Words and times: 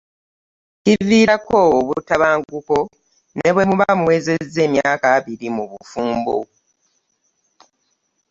Kiviirako 0.83 1.57
obutam 1.77 2.21
anguko 2.31 2.77
nebwemuba 3.37 3.87
mumza 3.99 4.33
emyaka 4.65 5.05
abiti 5.17 5.47
mu 5.55 5.63
bufumbo. 5.71 6.37